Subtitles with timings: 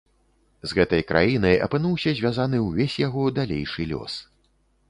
[0.69, 4.13] З гэтай краінай апынуўся звязаны ўвесь яго далейшы лёс.